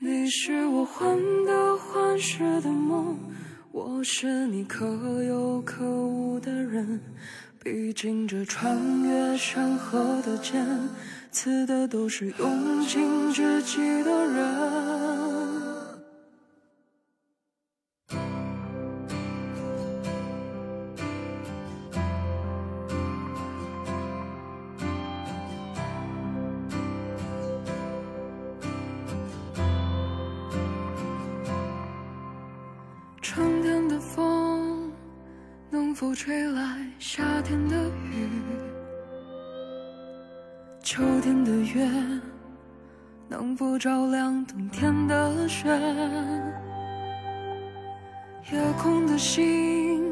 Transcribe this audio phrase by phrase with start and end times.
[0.00, 3.18] 你是我患得患失的梦，
[3.72, 4.86] 我是你可
[5.24, 7.00] 有可无的人。
[7.60, 10.64] 毕竟这穿越山河的剑，
[11.32, 15.37] 刺的都是用尽知己的人。
[36.20, 37.76] 吹来夏天的
[38.10, 38.28] 雨？
[40.82, 41.88] 秋天的月
[43.28, 45.68] 能否照亮冬天的雪？
[48.50, 50.02] 夜空的星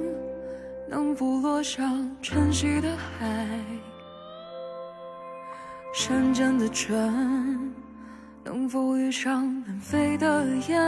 [0.89, 3.59] 能否落向晨曦的海？
[5.93, 6.97] 山间的泉
[8.45, 10.79] 能否遇上南飞的雁？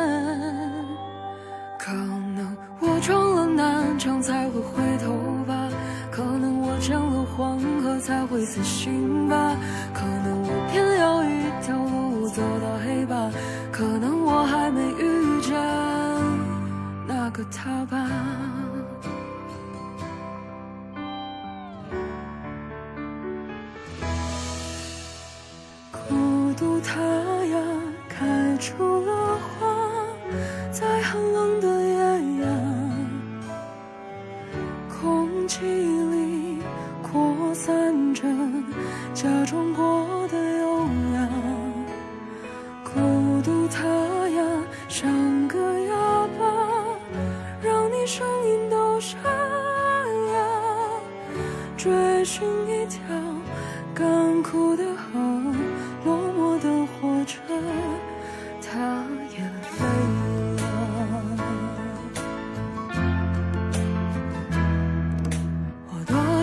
[1.77, 2.48] 可能
[2.81, 5.13] 我撞了南墙才会回头
[5.47, 5.69] 吧，
[6.11, 9.57] 可能我见了黄河才会死心吧，
[9.93, 13.31] 可能我偏要一条路走到黑吧，
[13.73, 15.57] 可能我还没遇见
[17.07, 18.09] 那个他吧。
[25.93, 27.59] 孤独它呀，
[28.09, 29.77] 开出了花，
[30.73, 31.78] 在寒冷的
[35.59, 36.63] 气里
[37.03, 38.23] 扩散着
[39.13, 41.29] 假装过的优雅。
[42.85, 43.83] 孤独他
[44.29, 44.43] 呀，
[44.89, 46.45] 像个哑巴，
[47.61, 49.19] 让你声音都沙
[50.33, 50.39] 哑，
[51.77, 52.47] 追寻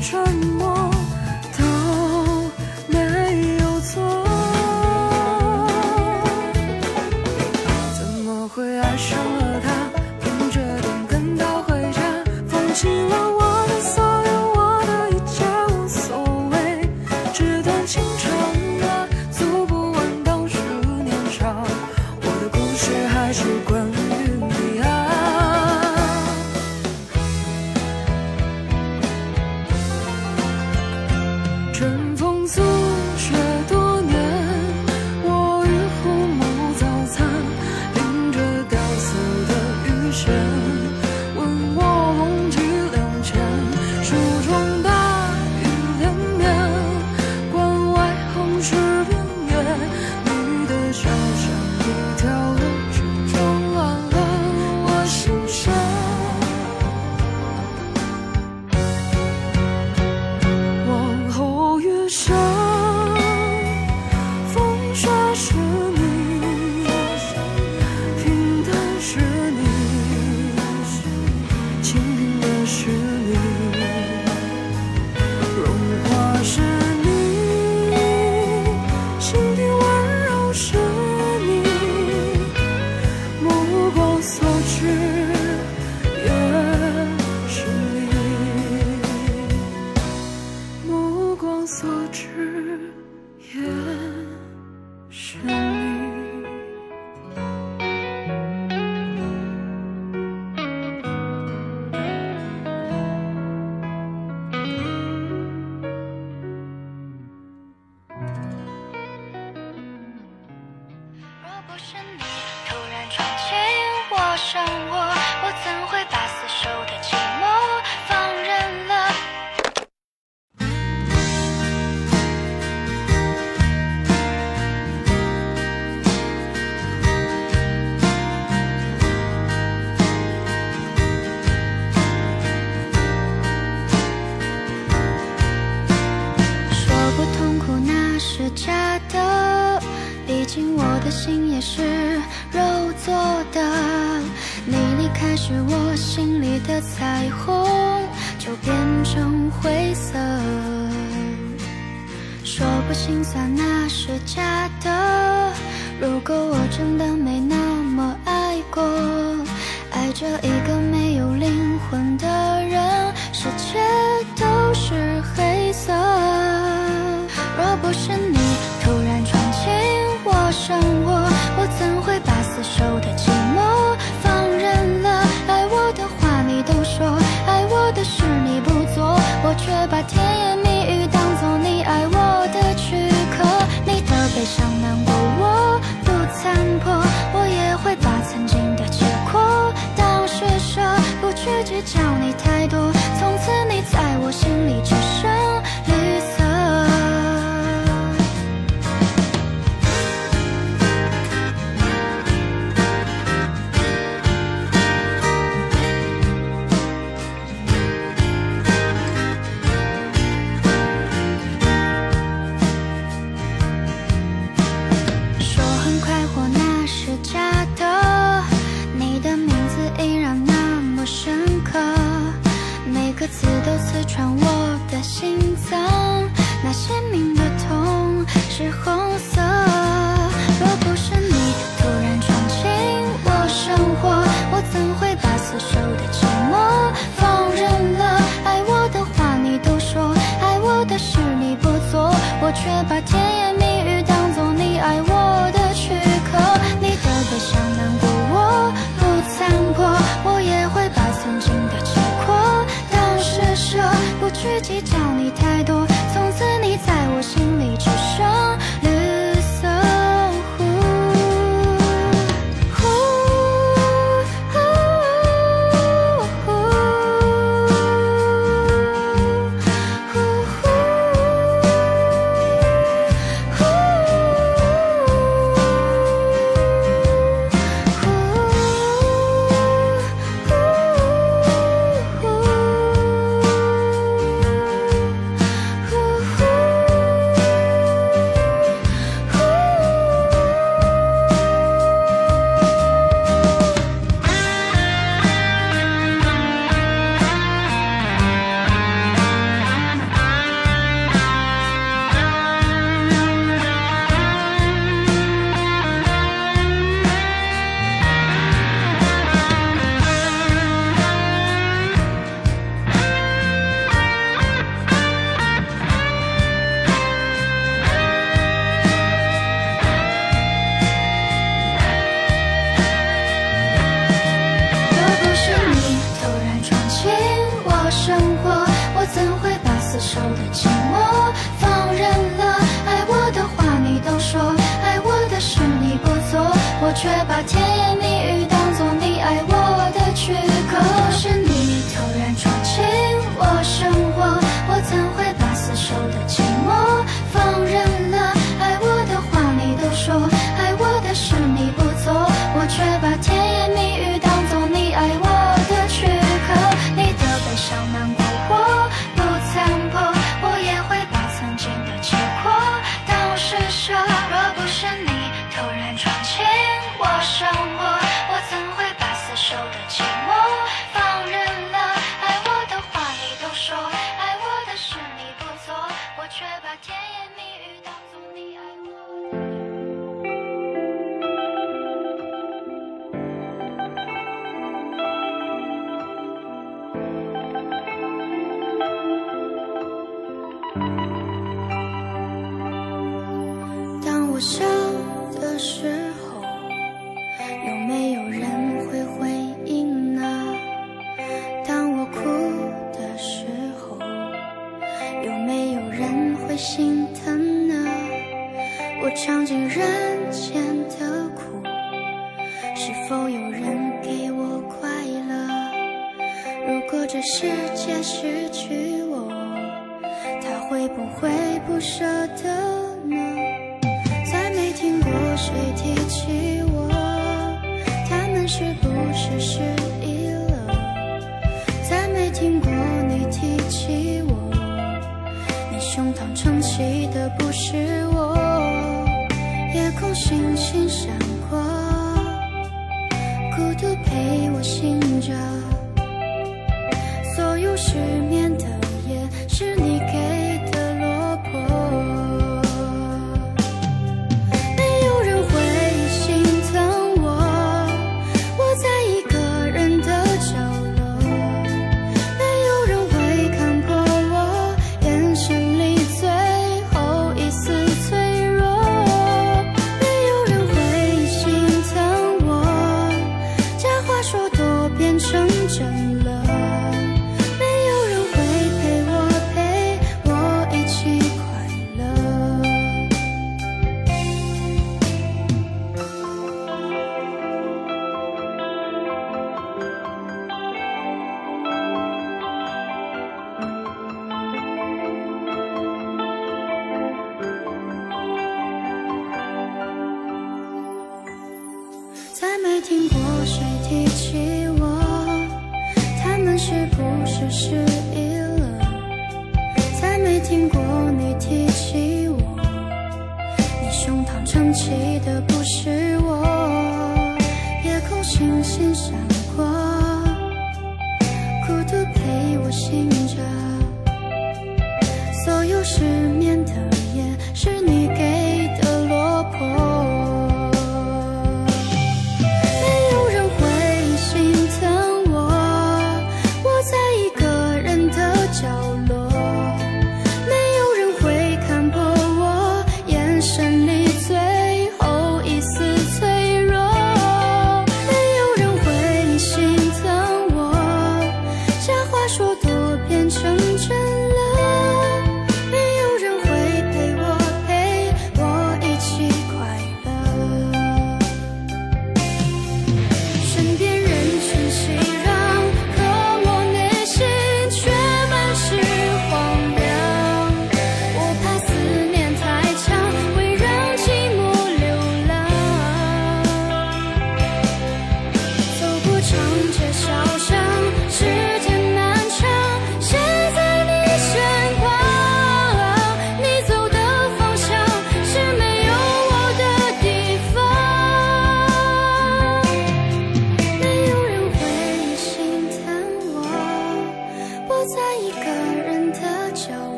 [0.00, 0.77] 沉默，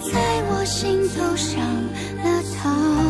[0.00, 1.60] 在我心头上
[2.24, 3.09] 了膛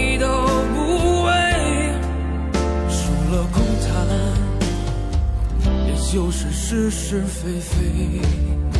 [6.11, 6.51] 就是。
[6.73, 8.70] 是是非非。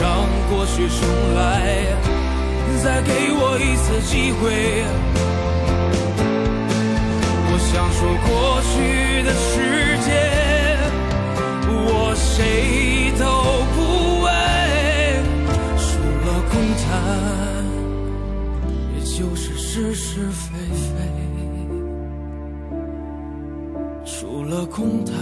[0.00, 0.98] 让过去重
[1.34, 1.86] 来，
[2.82, 4.42] 再给我一次机会。
[7.50, 8.30] 我想说过
[8.62, 8.76] 去
[9.24, 9.52] 的时
[10.06, 10.08] 间，
[11.66, 13.22] 我谁都
[13.74, 13.76] 不
[14.22, 14.26] 为，
[15.76, 15.88] 除
[16.24, 16.52] 了空
[16.84, 16.86] 谈，
[18.94, 20.86] 也就是是是非非。
[24.04, 25.14] 除了空谈，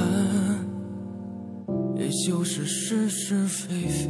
[2.06, 4.06] 也就是是是非非。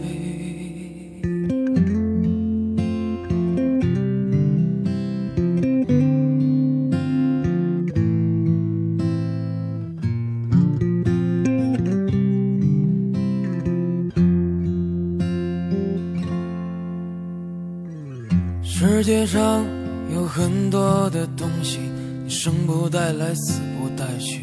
[18.62, 19.64] 世界上
[20.12, 21.78] 有很多的东西，
[22.24, 24.42] 你生不带来，死不带去。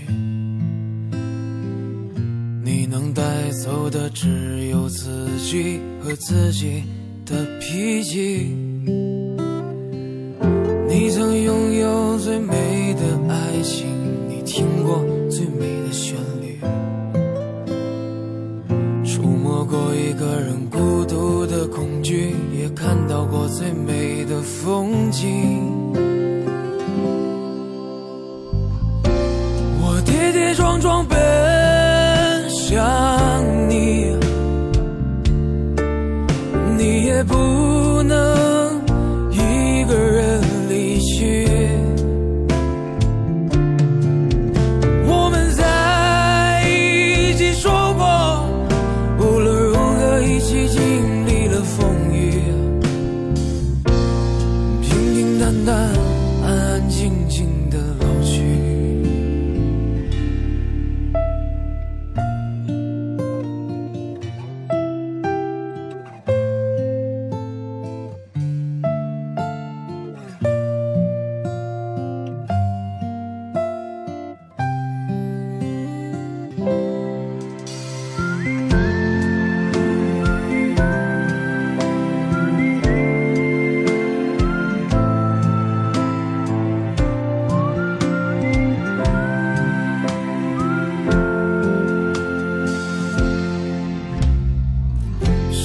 [6.02, 6.84] 和自己
[7.26, 8.63] 的脾气。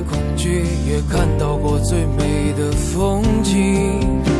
[0.00, 4.37] 恐惧，也看到过最美的风景。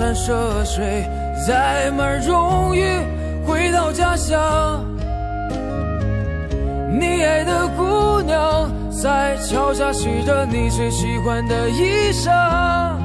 [0.00, 1.06] 山涉水，
[1.46, 2.82] 载满荣誉
[3.46, 4.82] 回到家乡。
[6.98, 12.96] 你爱的姑娘在桥下洗着你最喜欢的衣裳，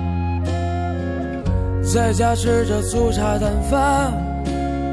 [1.83, 4.13] 在家吃着粗茶淡饭。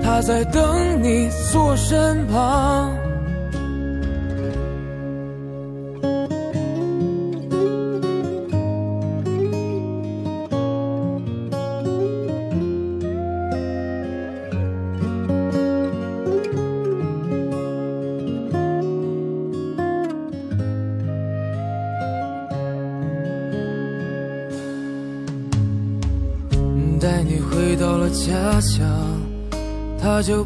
[0.02, 2.91] 她在等你坐身旁。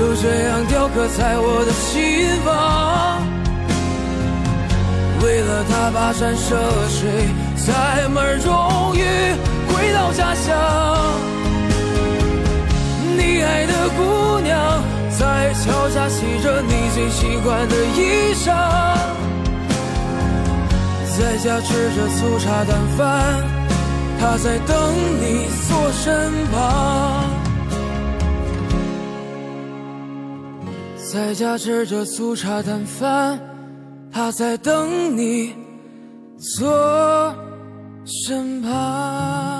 [0.00, 3.20] 就这样雕刻在我的心房。
[5.22, 6.56] 为了他跋山涉
[6.88, 7.28] 水，
[7.66, 9.04] 载满荣誉
[9.68, 10.56] 回到家乡。
[13.14, 14.82] 你爱的姑娘
[15.18, 18.56] 在桥下洗着你最喜欢的衣裳。
[21.18, 23.36] 在家吃着粗茶淡饭，
[24.18, 24.74] 她在等
[25.20, 27.29] 你坐身旁。
[31.12, 33.40] 在家吃着粗茶淡饭，
[34.12, 35.52] 他在等你
[36.38, 37.34] 坐
[38.04, 39.59] 身旁。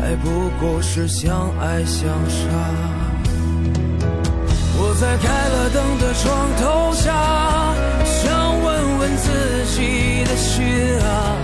[0.00, 2.38] 还不过是相爱相杀。
[4.80, 6.24] 我在开了灯的床
[6.56, 7.12] 头下，
[8.04, 9.26] 想问问自
[9.74, 10.64] 己的心
[11.02, 11.36] 啊，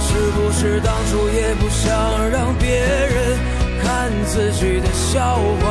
[0.00, 3.38] 是不是当初也不想让别人
[3.82, 5.66] 看自己的笑话？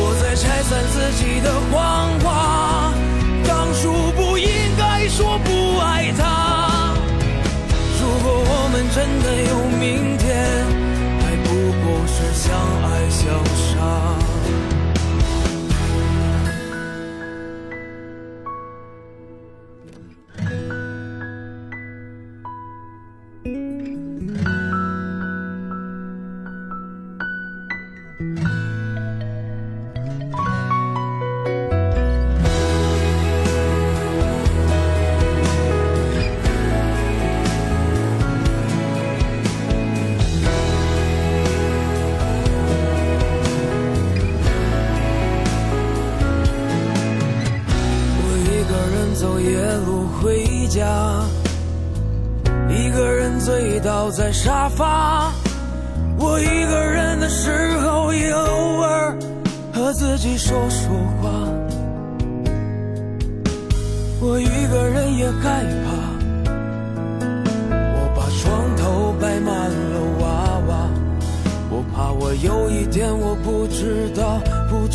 [0.00, 2.28] 我在拆散自己的谎话，
[8.98, 10.66] 真的有明天，
[11.20, 11.48] 还不
[11.84, 12.50] 过是相
[12.82, 14.27] 爱相杀。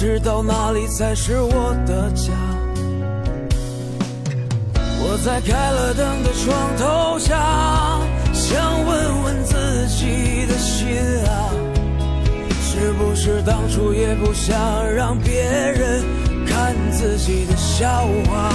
[0.04, 2.34] 知道哪里才是我的家。
[5.00, 8.02] 我在开了灯的床头下。
[8.34, 11.48] 想问问自己的心啊，
[12.62, 14.54] 是不是当初也不想
[14.94, 16.04] 让别人
[16.46, 17.88] 看自己的笑
[18.26, 18.52] 话？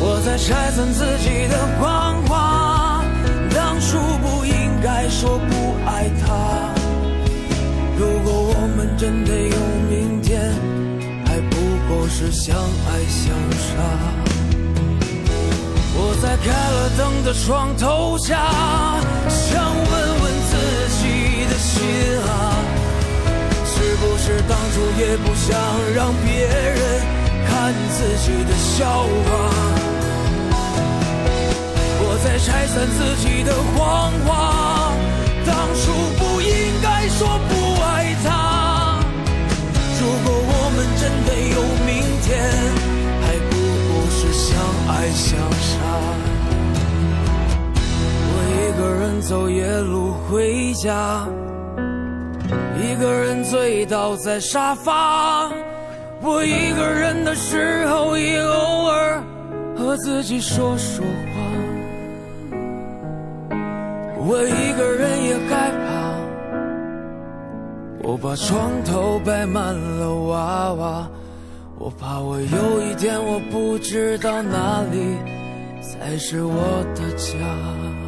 [0.00, 3.04] 我在拆散自己的谎话，
[3.54, 6.63] 当初不应该说不爱他。
[7.96, 9.56] 如果我们真的有
[9.88, 10.52] 明天，
[11.26, 11.56] 还不
[11.88, 13.68] 过是相爱相杀。
[15.96, 18.36] 我在开了灯的床头下，
[19.28, 19.92] 想问
[20.22, 20.52] 问自
[20.98, 21.74] 己的心
[22.26, 22.58] 啊，
[23.64, 25.54] 是不是当初也不想
[25.94, 27.00] 让别人
[27.46, 29.30] 看自己的笑话？
[32.06, 34.92] 我在拆散自己的谎话，
[35.46, 36.50] 当初不应
[36.82, 37.43] 该说。
[40.04, 41.90] 如果我们真的有明
[42.20, 42.28] 天。
[43.24, 43.52] 还不
[43.88, 44.46] 过是相
[44.86, 45.72] 爱相杀，
[48.30, 51.26] 我一个人走夜路回家，
[52.78, 55.50] 一个人醉倒在沙发。
[56.20, 59.22] 我一个人的时候也偶尔
[59.76, 61.40] 和自己说说话。
[64.26, 65.83] 我一个人也害怕，
[68.04, 71.10] 我把床头摆满了娃娃。
[71.78, 75.16] 我怕我有一天我不知道哪里
[75.82, 78.03] 才是我的家。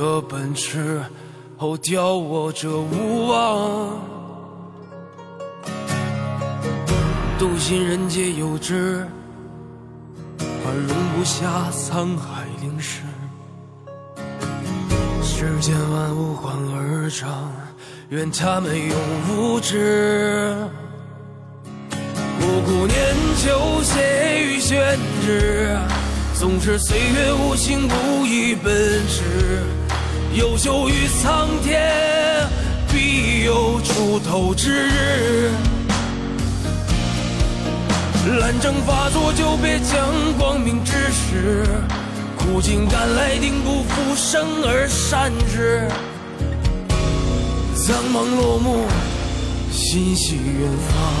[0.00, 1.02] 尽我这本事，
[1.58, 4.00] 后雕我这无望。
[7.38, 9.06] 笃信人皆有之，
[10.38, 13.02] 而容不下沧海凌世。
[15.22, 17.52] 世间万物换而长。
[18.08, 18.96] 愿他们永
[19.28, 20.56] 无知。
[22.40, 25.78] 不顾年久，写于宣纸，
[26.34, 28.72] 纵使岁月无情无义奔
[29.06, 29.62] 驰，
[30.34, 31.82] 优秀于苍天，
[32.92, 35.50] 必有出头之日。
[38.38, 40.08] 懒政发作，就别将
[40.38, 41.66] 光明之时。
[42.38, 45.88] 苦尽甘来，定不负生而善之。
[47.74, 48.86] 苍茫落幕，
[49.72, 51.19] 心系远方。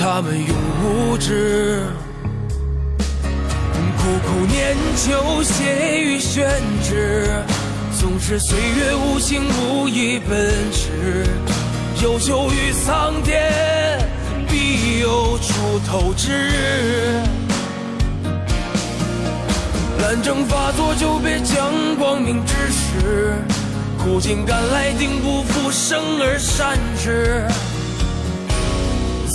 [0.00, 1.82] 他们永无知。
[3.98, 6.48] 苦苦念旧，写于宣
[6.82, 7.28] 纸。
[8.00, 11.26] 纵使岁月无情无义奔驰，
[12.02, 13.52] 有求于苍天，
[14.48, 17.20] 必有出头之日。
[20.00, 23.34] 懒政发作，就别讲光明之时。
[24.02, 27.44] 苦尽甘来，定不负生而善之。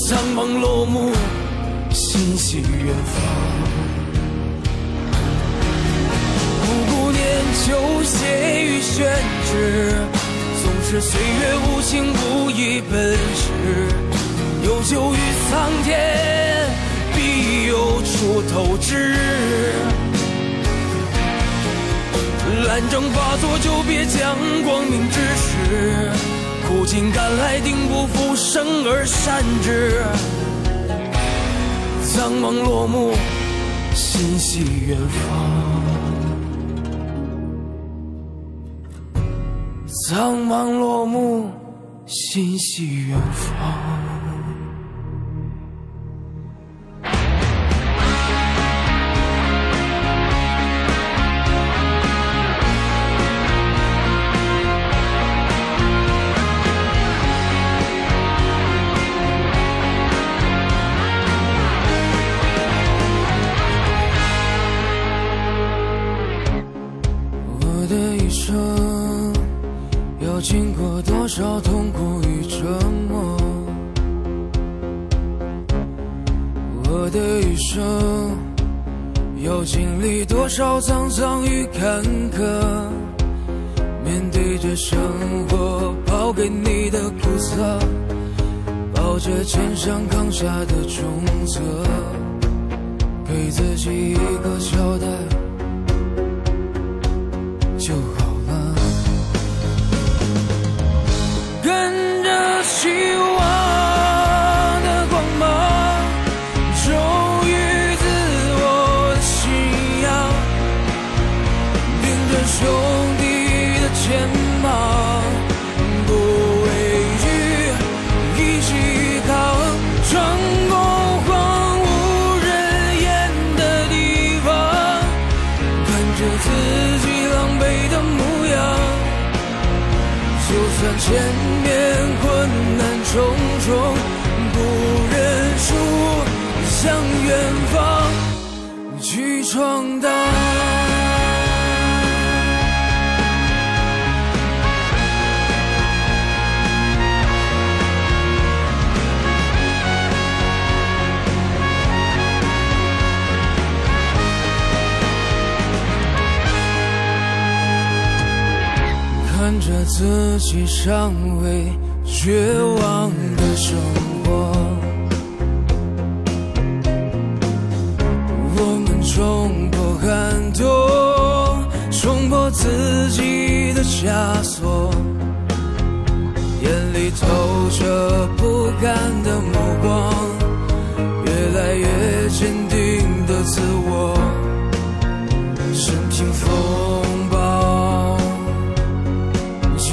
[0.07, 1.11] 苍茫落幕，
[1.89, 3.15] 心系远方。
[7.65, 8.27] 就写
[8.63, 9.11] 于宣
[9.45, 9.95] 纸，
[10.61, 13.49] 纵使岁月无情无义奔驰，
[14.63, 15.17] 有酒于
[15.49, 16.69] 苍天，
[17.15, 19.73] 必有出头之日。
[22.67, 26.34] 懒政发作，就别将光明之时。
[26.67, 30.01] 苦尽甘来，定不负生而善之。
[32.03, 33.13] 苍茫落幕，
[33.93, 35.21] 心系远方。
[40.07, 41.49] 苍茫落幕，
[42.05, 44.34] 心系远方。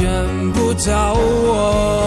[0.02, 2.01] 见不到我。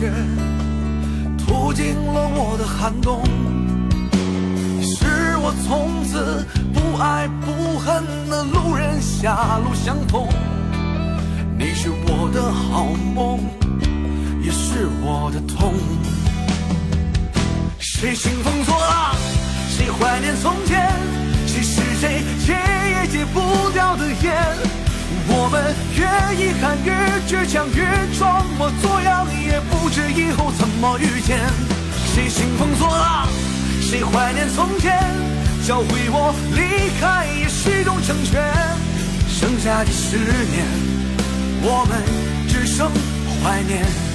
[0.00, 0.10] 雪
[1.36, 3.22] 途经了我的寒冬
[4.78, 5.04] 你是
[5.36, 6.42] 我从此
[6.72, 10.26] 不爱不恨的路人狭路相逢
[11.58, 13.40] 你是我的好梦
[14.42, 15.74] 也是我的痛
[17.78, 19.14] 谁兴风作浪
[19.68, 20.90] 谁怀念从前
[21.46, 24.56] 谁是谁戒也戒不掉的烟
[25.28, 26.90] 我们越遗憾越
[27.28, 27.84] 倔强越
[28.18, 31.40] 装模作样，也不知以后怎么遇见，
[32.12, 33.26] 谁兴风作浪，
[33.80, 35.00] 谁怀念从前，
[35.66, 38.38] 教会我离开也是一种成全，
[39.30, 40.66] 剩下的十年。
[41.62, 42.02] 我们
[42.50, 42.90] 只剩
[43.42, 44.09] 怀念。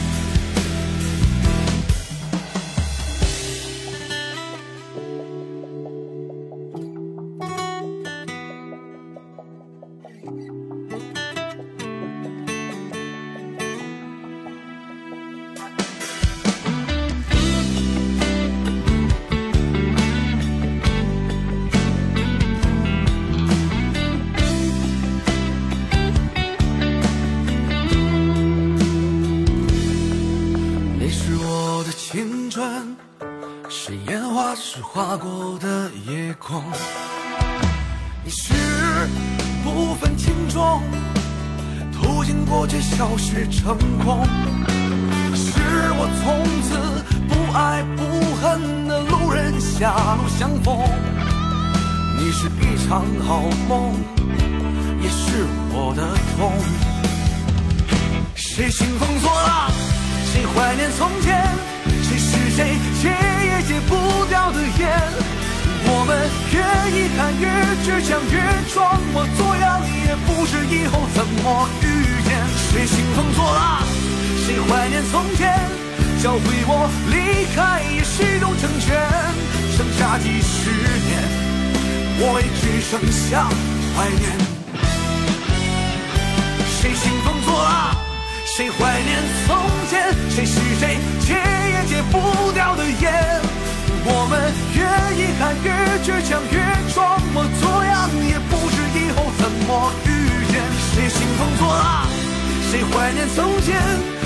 [102.76, 103.80] 谁怀念从前？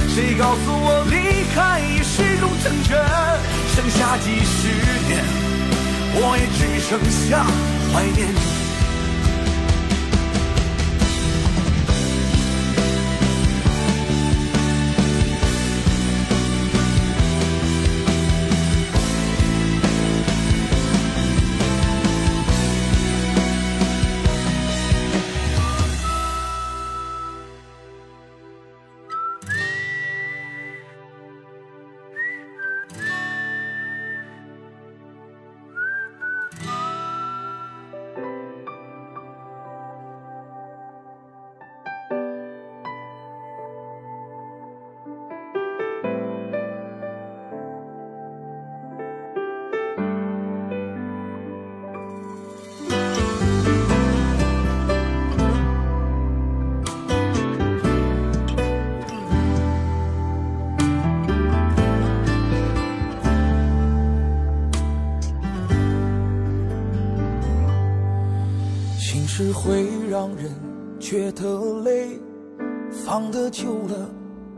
[0.08, 2.98] 谁告诉我离开也是种成全？
[3.76, 4.74] 剩下几十
[5.08, 5.24] 年，
[6.16, 6.98] 我也只剩
[7.30, 7.46] 下
[7.94, 8.26] 怀念
[73.20, 74.10] 放得久了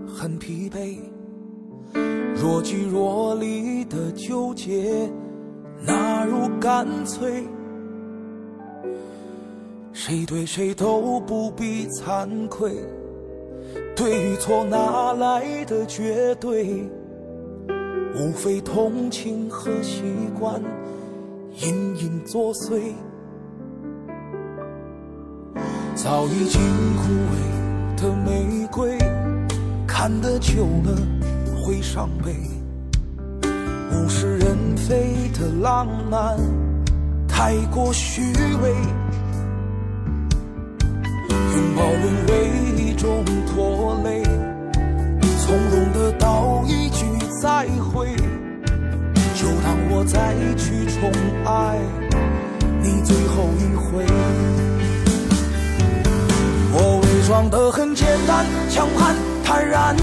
[0.05, 0.99] 很疲惫。
[2.35, 5.09] 若即若离的纠结，
[5.83, 7.43] 哪如干脆？
[9.91, 12.75] 谁对谁都不必惭愧，
[13.95, 16.87] 对与错哪来的绝对？
[18.15, 20.03] 无非同情和习
[20.39, 20.61] 惯
[21.63, 22.93] 隐隐作祟。
[25.95, 26.61] 早已经
[26.97, 27.50] 枯萎
[28.01, 28.97] 的玫瑰，
[29.85, 30.97] 看得久了
[31.55, 32.33] 会伤悲。
[33.91, 36.35] 物是人非的浪漫，
[37.27, 38.23] 太过虚
[38.63, 38.73] 伪。
[41.29, 43.23] 拥抱沦为一种
[43.53, 44.23] 拖累，
[45.37, 47.05] 从容的道一句
[47.39, 48.15] 再会，
[49.35, 51.11] 就当我再去宠
[51.45, 51.77] 爱
[52.81, 54.03] 你最后一回。
[57.21, 59.95] 伪装得很简单，强悍坦然，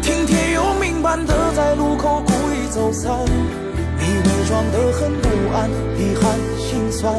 [0.00, 3.12] 听天由命般的在路口故意走散。
[3.98, 7.12] 你伪装得很不安，遗憾心酸，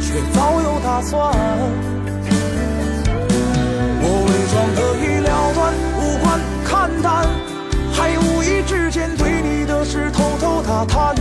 [0.00, 1.36] 却早有打算。
[4.00, 7.28] 我伪装得已了断，无关看淡，
[7.92, 11.14] 还无意之间对你的事偷偷打探。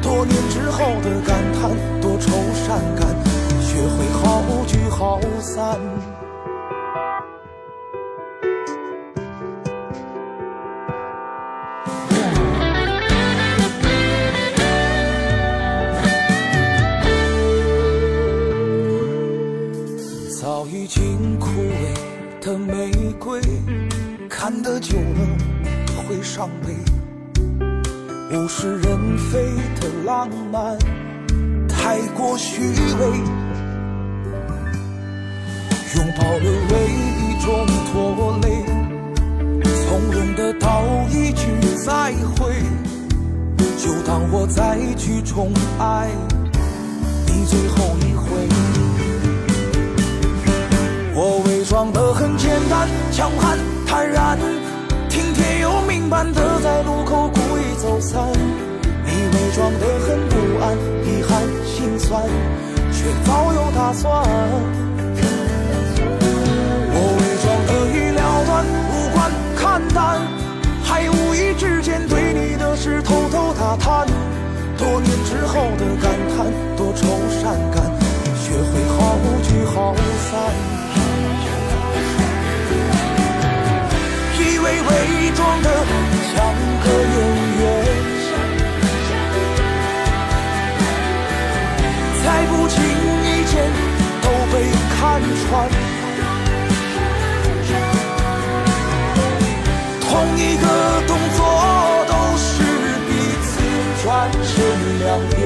[0.00, 1.70] 多年之后的感叹，
[2.00, 2.30] 多愁
[2.64, 3.06] 善感，
[3.60, 5.78] 学会好聚好散。
[20.78, 23.40] 已经枯萎的玫瑰
[24.30, 26.72] 看得久了会伤悲，
[28.30, 29.42] 物是人非
[29.80, 30.78] 的浪漫
[31.68, 33.06] 太过虚伪，
[35.96, 38.62] 拥抱沦为一种拖累，
[39.84, 41.48] 从容的道一句
[41.84, 42.54] 再会，
[43.76, 46.08] 就当我再去宠爱
[47.26, 47.97] 你最后。
[51.20, 53.58] 我伪装得很简单，强悍。
[53.84, 54.38] 坦然，
[55.10, 58.22] 听天由命般的在路口故意走散。
[59.04, 62.22] 你伪装得很不安，遗憾心酸，
[62.92, 64.22] 却早有打算。
[66.94, 68.64] 我伪装得已了断，
[68.94, 69.18] 无关
[69.56, 70.22] 看淡，
[70.84, 74.06] 还无意之间对你的事偷偷打探。
[74.76, 76.46] 多年之后的感叹，
[76.76, 77.08] 多愁
[77.42, 77.82] 善感，
[78.38, 79.96] 学会好聚好
[80.30, 80.77] 散。
[84.68, 84.84] 伪伪
[85.34, 85.66] 装的
[86.34, 86.36] 像
[86.84, 87.16] 个演
[87.58, 87.60] 员，
[92.22, 92.76] 在不经
[93.24, 93.52] 意间
[94.20, 94.54] 都被
[94.92, 95.00] 看
[95.40, 95.48] 穿。
[100.02, 100.06] 同
[100.36, 100.64] 一个
[101.06, 101.38] 动作
[102.06, 102.46] 都是
[103.08, 103.10] 彼
[103.42, 103.48] 此
[104.02, 104.06] 转
[104.44, 104.48] 身
[104.98, 105.36] 两边，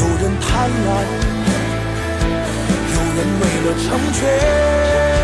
[0.00, 0.86] 有人贪婪，
[2.92, 5.23] 有人为了成全。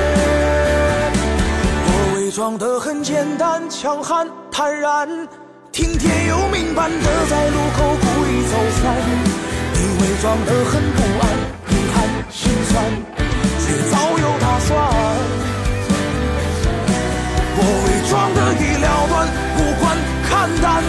[2.31, 5.09] 伪装的很简单强悍坦然
[5.73, 8.95] 听天由命般的在路口故意走散
[9.75, 11.27] 你伪装的很不安
[11.71, 12.85] 遗憾心酸
[13.59, 14.79] 却早有打算
[17.59, 19.27] 我伪装的已了断
[19.59, 20.31] 无关看
[20.63, 20.85] 淡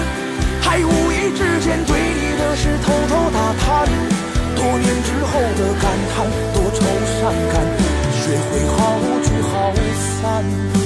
[0.62, 3.90] 还无意之间对你的事偷偷打探
[4.56, 6.86] 多年之后的感叹多愁
[7.18, 7.66] 善感
[8.14, 9.74] 学会好聚好
[10.22, 10.81] 散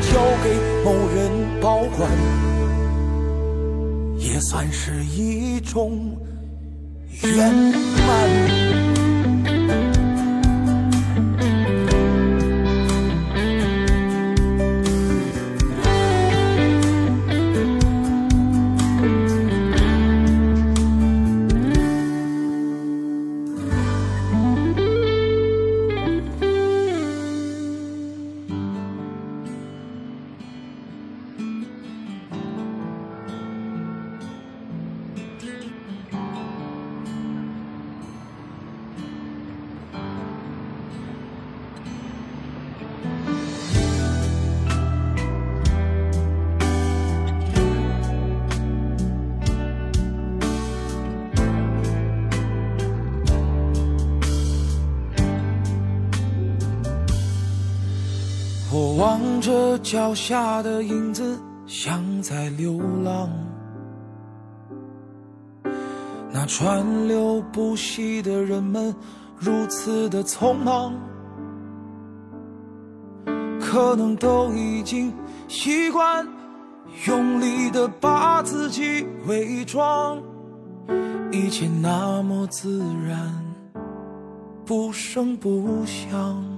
[0.00, 0.50] 交给
[0.84, 2.10] 某人保管，
[4.18, 6.16] 也算是一种
[7.22, 8.61] 圆满。
[60.12, 63.30] 脚下的影子，像在流浪。
[66.30, 68.94] 那川流不息的人们，
[69.38, 70.92] 如此的匆忙，
[73.58, 75.10] 可能都已经
[75.48, 76.28] 习惯
[77.06, 80.22] 用力的把自己伪装，
[81.32, 83.32] 一切那么自然，
[84.66, 86.51] 不声不响。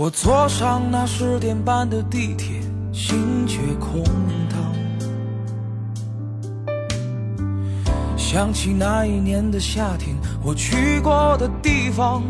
[0.00, 2.58] 我坐上那十点半的地铁，
[2.90, 4.02] 心却空
[4.48, 4.58] 荡。
[8.16, 12.22] 想起那一年的夏天，我去过的地方，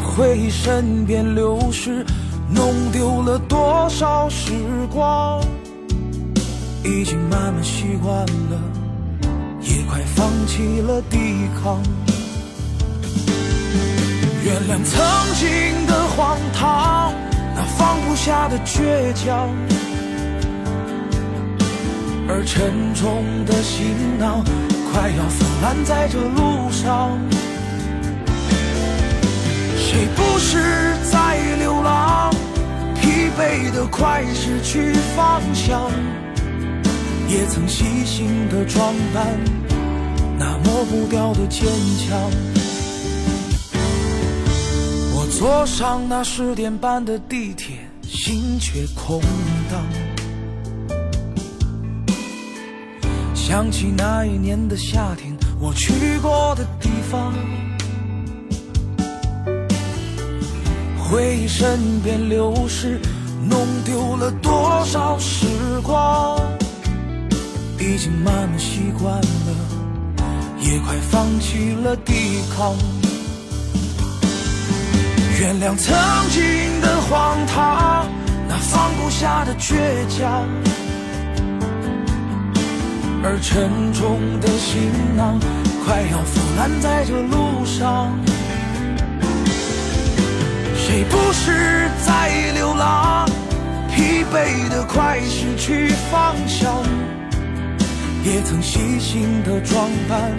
[0.00, 2.06] 回忆身边流逝，
[2.48, 4.52] 弄丢了多少时
[4.92, 5.42] 光？
[6.84, 8.60] 已经慢慢习惯了，
[9.62, 11.18] 也快放弃了抵
[11.60, 11.82] 抗。
[14.52, 15.00] 原谅曾
[15.36, 17.14] 经的荒唐，
[17.56, 19.48] 那放不下的倔强，
[22.28, 24.44] 而沉重的行囊
[24.92, 27.18] 快要腐烂在这路上。
[29.78, 30.58] 谁不是
[31.10, 32.30] 在流浪，
[33.00, 35.90] 疲惫的快失去方向，
[37.26, 39.26] 也曾细心的装扮，
[40.38, 41.66] 那抹不掉的坚
[42.06, 42.30] 强。
[45.42, 49.20] 坐上那十点半的地铁，心却空
[49.68, 49.82] 荡。
[53.34, 57.34] 想起那一年的夏天，我去过的地方，
[60.96, 63.00] 回忆身边流逝，
[63.50, 65.44] 弄丢了多少时
[65.82, 66.38] 光？
[67.80, 69.56] 已经慢慢习惯了，
[70.60, 72.12] 也快放弃了抵
[72.56, 72.76] 抗。
[75.42, 75.92] 原谅曾
[76.30, 78.06] 经的荒唐，
[78.48, 79.74] 那放不下的倔
[80.08, 80.46] 强，
[83.24, 85.40] 而沉重的行囊
[85.84, 88.16] 快要腐烂在这路上。
[90.76, 93.28] 谁不是在流浪，
[93.96, 96.72] 疲惫的快失去方向，
[98.22, 100.38] 也曾细心的装扮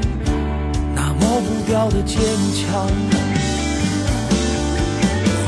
[0.95, 2.17] 那抹不掉的坚
[2.55, 3.32] 强。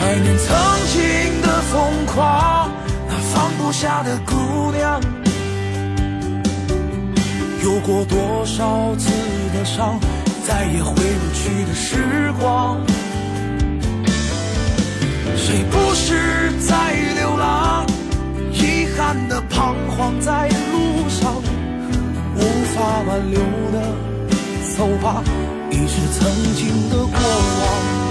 [0.06, 0.56] 怀念曾
[0.94, 2.70] 经的疯狂，
[3.10, 5.02] 那放不下的姑娘，
[7.64, 9.10] 有过多少次
[9.52, 10.00] 的伤，
[10.46, 12.80] 再也回不去的时光。
[15.36, 17.84] 谁不是在流浪，
[18.54, 21.34] 遗憾的彷徨在路上，
[22.36, 22.42] 无
[22.76, 23.40] 法挽留
[23.74, 23.82] 的，
[24.78, 25.24] 走吧，
[25.72, 28.05] 已是曾经的过往。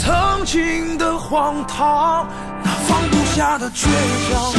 [0.00, 2.24] 曾经的荒唐，
[2.62, 3.88] 那放不下的倔
[4.30, 4.54] 强，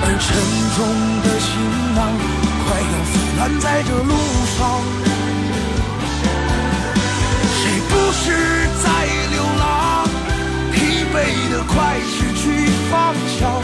[0.00, 0.30] 而沉
[0.76, 0.78] 重
[1.24, 1.50] 的行
[1.96, 2.00] 囊
[2.62, 4.14] 快要腐烂在这路
[4.54, 4.58] 上。
[7.58, 7.60] 谁
[7.90, 8.24] 不是
[8.78, 8.86] 在
[9.32, 9.62] 流浪，
[10.72, 10.76] 疲
[11.12, 11.14] 惫
[11.50, 12.42] 的快失去
[12.92, 12.94] 方
[13.38, 13.60] 向，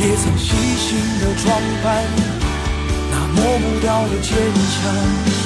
[0.00, 0.48] 也曾细
[0.78, 0.88] 心
[1.20, 1.46] 的装
[1.84, 1.86] 扮
[3.10, 5.39] 那抹不掉的坚强。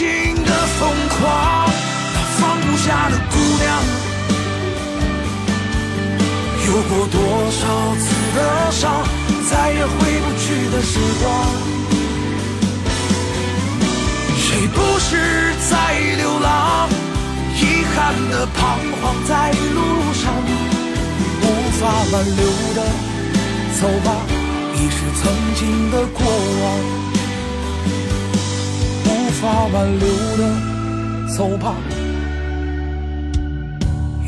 [0.00, 1.68] 曾经的疯狂，
[2.14, 3.68] 那放不下的姑娘，
[6.66, 7.20] 有过多
[7.50, 7.60] 少
[7.98, 8.38] 次的
[8.72, 9.04] 伤，
[9.50, 9.92] 再也回
[10.22, 11.28] 不去的时光。
[14.38, 15.76] 谁不是在
[16.16, 16.88] 流浪，
[17.56, 20.32] 遗憾的彷徨在路上，
[21.42, 21.44] 无
[21.78, 21.80] 法
[22.10, 22.40] 挽留
[22.74, 22.78] 的，
[23.78, 24.08] 走吧，
[24.76, 27.09] 已是曾经的过往。
[29.40, 31.74] 无法挽留的，走吧，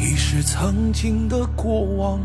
[0.01, 2.19] 已是曾经的过往。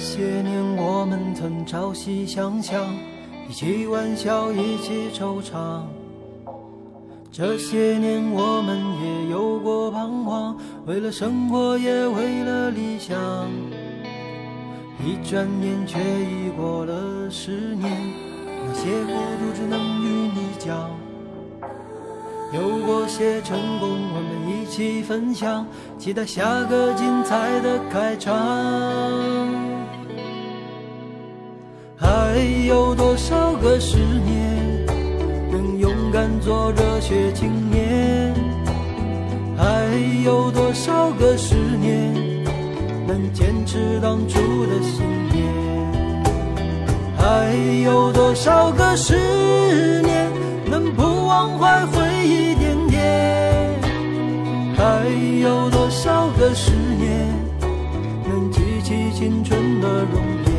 [0.00, 2.82] 些年我们曾朝夕相向，
[3.46, 5.82] 一起玩笑，一起惆怅。
[7.30, 13.14] 这些年我们也有过彷徨，为了生活，也为了理想。
[15.04, 17.92] 一转眼却已过了十年，
[18.66, 20.90] 那些孤独只能与你讲。
[22.52, 25.66] 有过些成功，我们一起分享，
[25.98, 29.69] 期待下个精彩的开场。
[32.32, 34.86] 还有多少个十年，
[35.50, 38.32] 能勇敢做热血青年？
[39.56, 39.64] 还
[40.24, 42.14] 有多少个十年，
[43.04, 45.02] 能坚持当初的信
[45.32, 45.42] 念？
[47.18, 47.52] 还
[47.82, 50.30] 有多少个十年，
[50.66, 53.80] 能不忘怀回忆点点？
[54.76, 55.04] 还
[55.42, 57.28] 有多少个十年，
[58.28, 60.49] 能记起青春的容颜？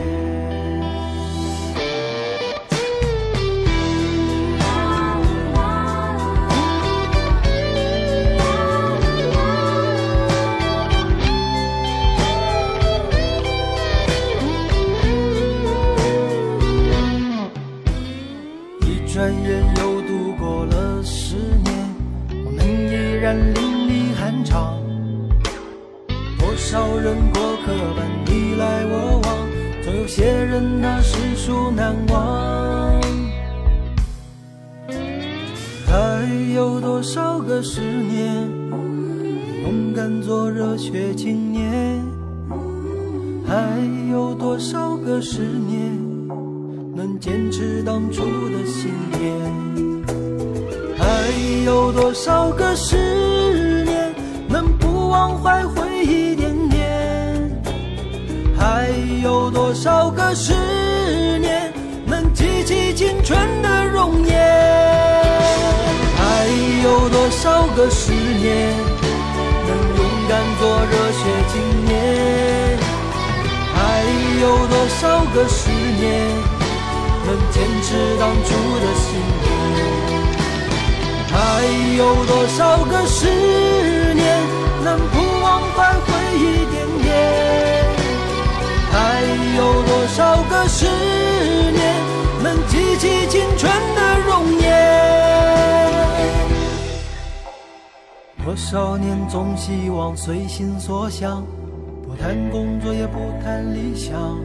[104.11, 104.37] 想。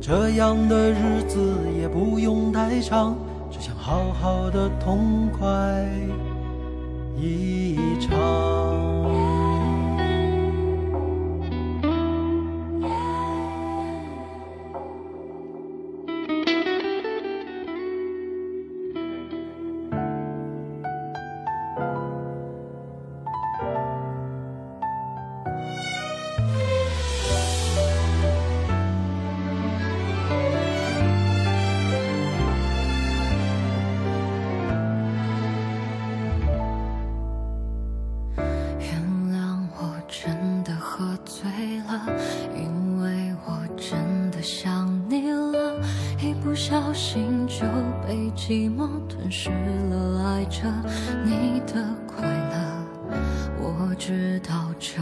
[0.00, 3.16] 这样的日子也不用太长，
[3.50, 5.46] 只想好好的痛快
[46.52, 47.64] 不小心就
[48.06, 49.48] 被寂寞吞噬
[49.88, 50.70] 了爱着
[51.24, 52.84] 你的快乐，
[53.58, 55.00] 我知道这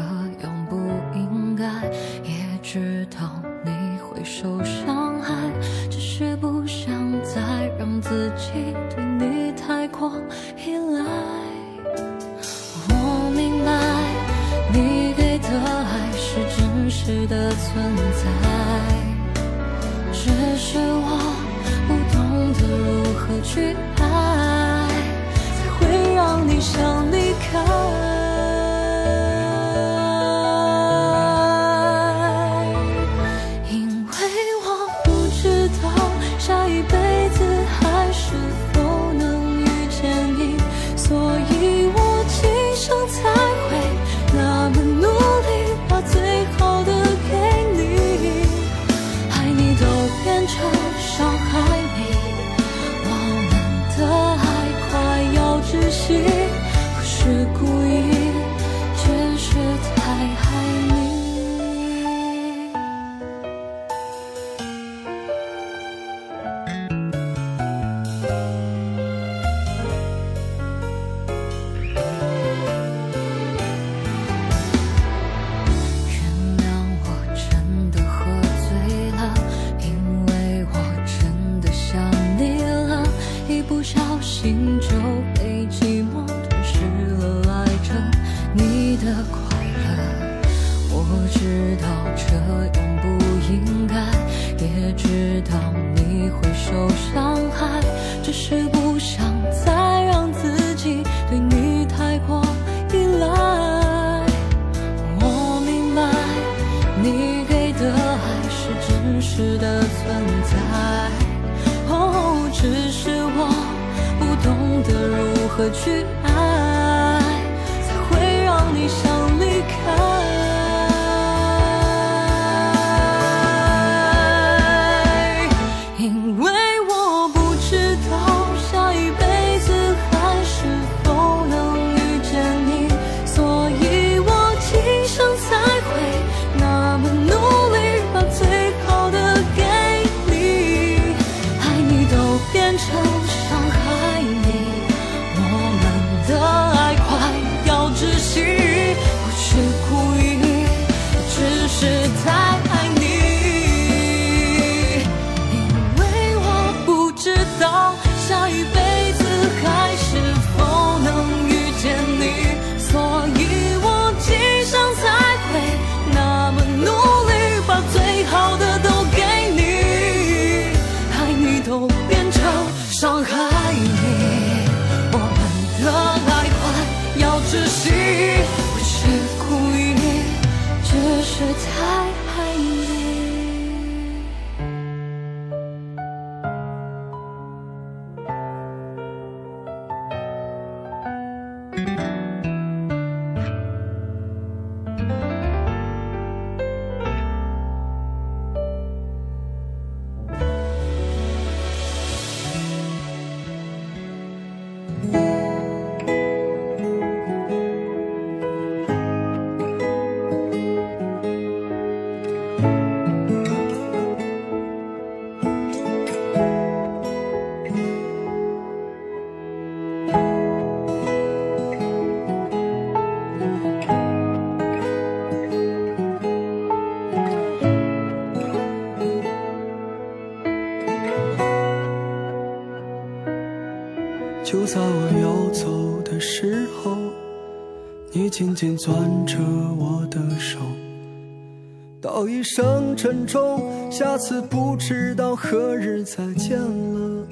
[242.53, 247.25] 声珍重，下次不知道何日再见了。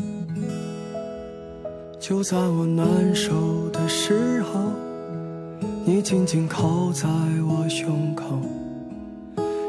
[1.98, 4.60] 就在我难受的时候，
[5.84, 7.08] 你紧紧靠在
[7.48, 8.26] 我胸口，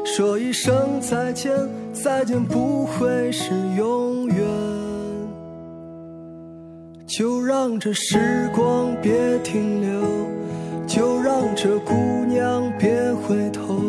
[0.04, 1.52] 说一声再见，
[1.92, 4.36] 再见不会是永远。
[7.08, 10.00] 就让这时光别停留，
[10.86, 11.92] 就让这姑
[12.28, 13.79] 娘别回头，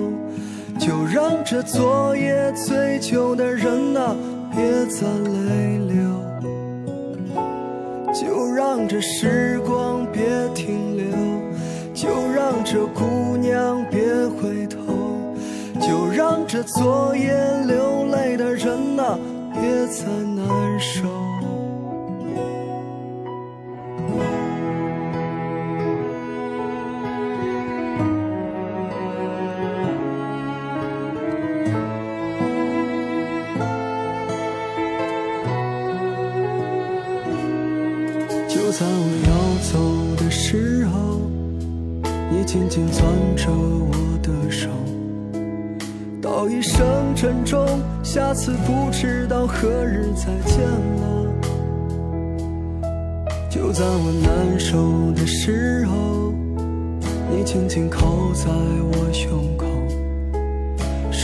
[0.81, 4.15] 就让这昨夜醉酒的人啊
[4.51, 5.95] 别再泪流，
[8.11, 10.23] 就让这时光别
[10.55, 11.05] 停留，
[11.93, 15.35] 就让这姑娘别回头，
[15.79, 17.31] 就让这昨夜
[17.67, 19.19] 流泪的人啊
[19.53, 20.05] 别再
[20.35, 21.40] 难受。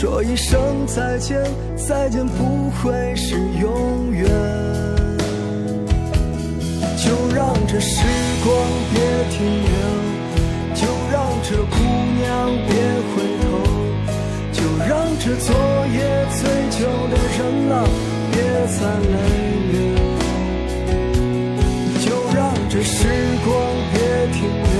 [0.00, 1.42] 说一声再见，
[1.74, 4.30] 再见不会是永远。
[6.96, 8.06] 就让这时
[8.44, 8.54] 光
[8.94, 9.74] 别停留，
[10.76, 11.74] 就让这姑
[12.16, 12.24] 娘
[12.68, 12.70] 别
[13.10, 13.44] 回头。
[14.52, 15.50] 就让这昨
[15.92, 15.98] 夜
[16.30, 16.46] 醉
[16.78, 17.38] 酒的人
[17.72, 17.74] 啊，
[18.30, 18.38] 别
[18.78, 19.12] 再泪
[19.72, 19.74] 流。
[21.98, 22.38] 就让
[22.70, 22.94] 这时
[23.44, 23.50] 光
[23.92, 23.98] 别
[24.32, 24.78] 停留，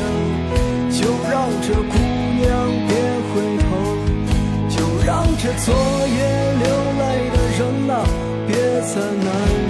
[0.92, 1.74] 就让这
[5.40, 6.66] 这昨夜流
[6.98, 8.04] 泪的人呐，
[8.48, 9.67] 别再难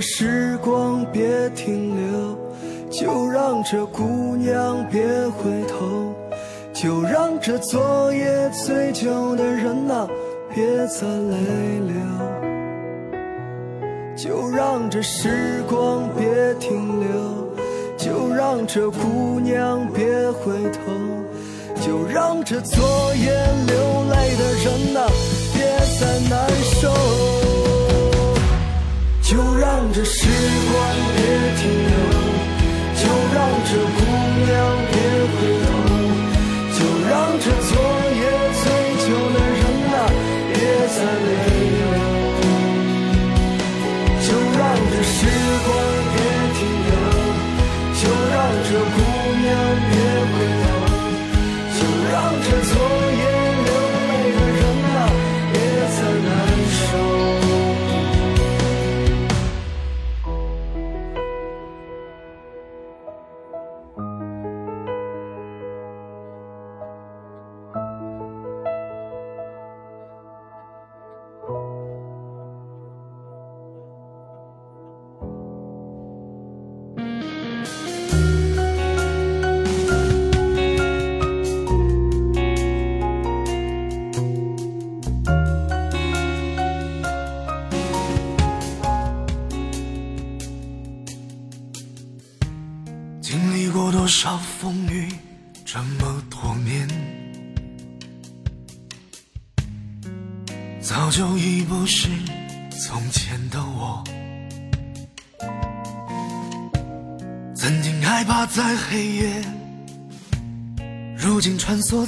[0.00, 2.38] 时光别停留，
[2.90, 6.14] 就让这姑娘别回头，
[6.72, 10.08] 就让这昨夜醉酒的人呐
[10.54, 11.36] 别再泪
[11.86, 11.94] 流，
[14.16, 17.54] 就让这时光别停留，
[17.98, 20.80] 就让这姑娘别回头，
[21.82, 23.30] 就让这昨夜
[23.66, 23.76] 流
[24.10, 25.06] 泪的人呐
[25.52, 25.62] 别
[25.98, 26.48] 再难
[29.92, 30.28] 这时
[30.72, 31.89] 光别停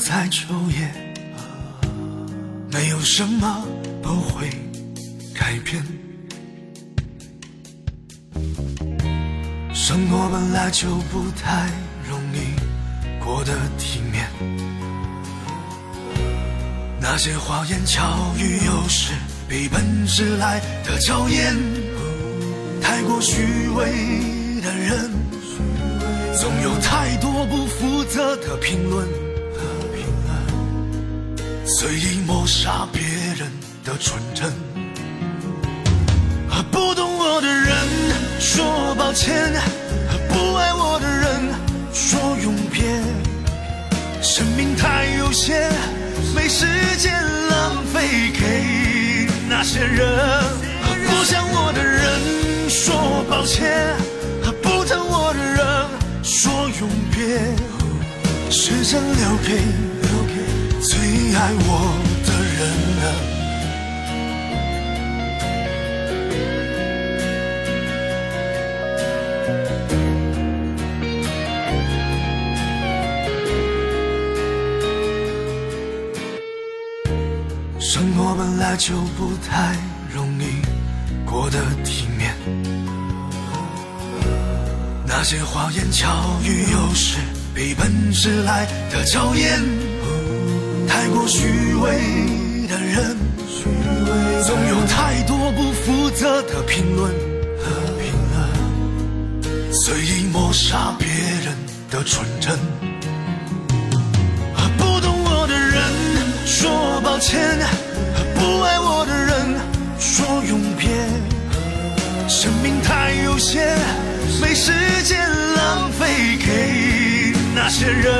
[0.05, 0.91] 在昼夜。
[2.71, 3.65] 没有什么
[4.03, 4.49] 不会
[5.35, 5.83] 改变，
[9.73, 11.69] 生活本来就不太
[12.09, 12.39] 容易。
[13.25, 14.29] 过得体面，
[17.01, 19.13] 那些花言巧语有时
[19.49, 21.57] 比本事来的娇艳。
[22.81, 23.87] 太过虚伪
[24.61, 25.11] 的人，
[26.37, 29.07] 总有太多不负责的评论，
[31.75, 33.51] 随意抹杀别人
[33.83, 34.53] 的纯真。
[36.47, 37.75] 和不懂我的人
[38.39, 39.51] 说抱歉，
[40.07, 41.23] 和不爱我的人。
[41.95, 42.83] 说永别，
[44.23, 45.71] 生命太有限，
[46.35, 46.67] 没时
[46.99, 47.11] 间
[47.49, 50.07] 浪费给那些人。
[50.83, 53.97] 和不想我的人说抱歉，
[54.45, 55.65] 和不疼我的人
[56.23, 59.63] 说永别，时间留给
[61.35, 61.69] 爱我
[62.27, 62.61] 的人
[63.01, 63.05] 呢？
[77.81, 78.63] 生活本来。
[78.79, 79.77] 就不太
[80.13, 80.47] 容易
[81.27, 82.35] 过得体面，
[85.07, 87.19] 那些花言巧语有时
[87.55, 89.82] 比本事来的娇艳。
[91.13, 93.17] 过虚伪的人，
[94.45, 97.11] 总有太多不负责的评论
[97.59, 97.71] 和
[100.33, 101.55] 抹杀别人
[101.91, 102.59] 的纯真。
[104.55, 105.83] 和不懂我的人
[106.47, 107.59] 说抱歉，
[108.15, 109.61] 和不爱我的人
[109.99, 110.89] 说永别。
[112.29, 113.77] 生命太有限，
[114.41, 114.73] 没时
[115.05, 115.19] 间
[115.55, 118.13] 浪费给那些人。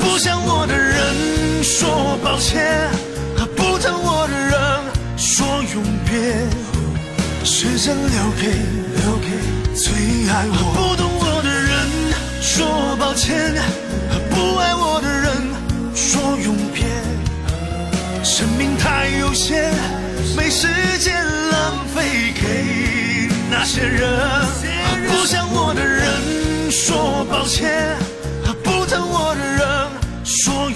[0.00, 0.74] 不想我的
[1.72, 2.90] 说抱歉，
[3.36, 4.58] 和不疼我的人
[5.16, 6.18] 说永别。
[7.44, 8.48] 时间留给
[8.98, 9.28] 留给
[9.72, 9.92] 最
[10.28, 10.54] 爱我。
[10.74, 11.72] 不懂我的人
[12.42, 13.54] 说抱歉，
[14.10, 15.30] 和不爱我的人
[15.94, 16.84] 说永别。
[18.24, 19.72] 生命太有限，
[20.36, 20.66] 没时
[20.98, 24.10] 间浪费给那些人。
[25.08, 27.96] 不想我的人说抱歉，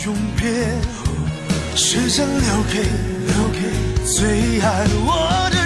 [0.05, 0.95] 永别。
[1.77, 2.83] 时间留给
[3.27, 5.64] 留给最爱我的。